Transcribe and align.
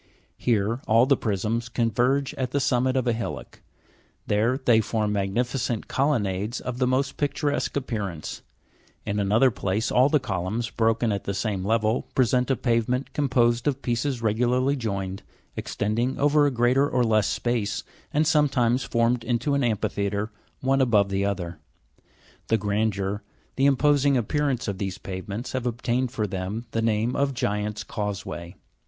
Here 0.39 0.81
all 0.87 1.05
the 1.05 1.15
prisms 1.15 1.69
converge 1.69 2.33
at 2.33 2.49
the 2.49 2.59
summit 2.59 2.97
of 2.97 3.05
a 3.05 3.13
hillock; 3.13 3.61
there 4.25 4.57
they 4.57 4.81
form 4.81 5.11
magnificent 5.13 5.87
colonnades 5.87 6.59
of 6.59 6.79
the 6.79 6.87
most 6.87 7.17
picturesque 7.17 7.77
appearance; 7.77 8.41
in 9.05 9.19
another 9.19 9.51
place 9.51 9.91
all 9.91 10.09
the 10.09 10.19
columns, 10.19 10.71
broken 10.71 11.11
at 11.11 11.25
the 11.25 11.35
same 11.35 11.63
level, 11.63 12.07
present 12.15 12.49
a 12.49 12.55
pavement 12.55 13.13
com 13.13 13.29
posed 13.29 13.67
of 13.67 13.83
pieces 13.83 14.23
regularly 14.23 14.75
joined, 14.75 15.21
extending 15.55 16.17
over 16.17 16.47
a 16.47 16.51
greater 16.51 16.89
or 16.89 17.03
less 17.03 17.27
space, 17.27 17.83
and 18.11 18.25
sometimes 18.25 18.83
formed 18.83 19.23
into 19.23 19.53
an 19.53 19.63
amphitheatre, 19.63 20.31
one 20.61 20.81
above 20.81 21.09
the 21.09 21.23
other. 21.25 21.59
The 22.47 22.57
gran 22.57 22.89
deur, 22.89 23.21
the 23.55 23.67
imposing 23.67 24.17
appearance 24.17 24.67
of 24.67 24.79
these 24.79 24.97
pavements, 24.97 25.51
have 25.51 25.67
obtained 25.67 26.11
for 26.11 26.25
them 26.25 26.65
the 26.71 26.81
name 26.81 27.15
of 27.15 27.35
Giants 27.35 27.87
1 27.87 27.87
Causeway. 27.87 28.55